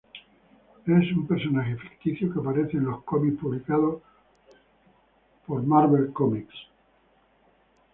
[0.87, 4.01] Es un personaje ficticio que aparece en los cómics publicados
[5.45, 6.55] por Marvel Comics.